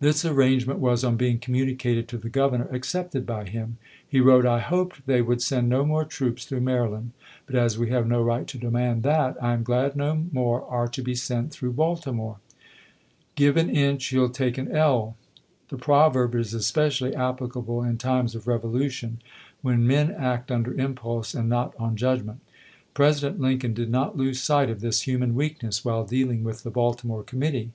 This 0.00 0.24
arrangement 0.24 0.80
was, 0.80 1.04
on 1.04 1.16
being 1.16 1.38
communicated 1.38 2.08
to 2.08 2.18
the 2.18 2.28
Governor, 2.28 2.66
accepted 2.72 3.24
by 3.24 3.44
him. 3.44 3.78
He 4.04 4.18
wrote: 4.18 4.44
"I 4.44 4.58
hoped 4.58 5.06
they 5.06 5.22
would 5.22 5.40
send 5.40 5.68
no 5.68 5.84
more 5.86 6.04
troops 6.04 6.44
through 6.44 6.62
Maryland; 6.62 7.12
but 7.46 7.54
as 7.54 7.78
we 7.78 7.88
have 7.90 8.04
no 8.08 8.20
right 8.20 8.48
to 8.48 8.58
demand 8.58 9.04
that, 9.04 9.40
I 9.40 9.52
am 9.52 9.62
glad 9.62 9.94
no 9.94 10.26
more 10.32 10.64
are 10.64 10.88
to 10.88 11.00
be 11.00 11.14
sent 11.14 11.52
through 11.52 11.74
Baltimore." 11.74 12.38
BALTIMOKE 13.36 13.54
127" 13.56 13.74
Give 13.76 13.84
an 13.84 13.92
inch, 13.92 14.06
he 14.08 14.16
'11 14.16 14.32
take 14.32 14.58
an 14.58 14.76
ell." 14.76 15.16
The 15.68 15.78
proverb 15.78 16.32
chap. 16.32 16.34
vr. 16.34 16.40
is 16.40 16.54
especially 16.54 17.14
applicable 17.14 17.84
in 17.84 17.96
times 17.96 18.34
of 18.34 18.48
revolution, 18.48 19.22
when 19.62 19.86
men 19.86 20.10
act 20.10 20.50
under 20.50 20.74
impulse, 20.74 21.32
and 21.32 21.48
not 21.48 21.76
on 21.78 21.94
judg 21.94 22.24
ment. 22.24 22.40
President 22.92 23.40
Lincoln 23.40 23.72
did 23.72 23.88
not 23.88 24.16
lose 24.16 24.42
sight 24.42 24.68
of 24.68 24.80
this 24.80 25.02
human 25.02 25.36
weakness 25.36 25.84
while 25.84 26.04
dealing 26.04 26.42
with 26.42 26.64
the 26.64 26.72
Baltimore 26.72 27.22
committee. 27.22 27.70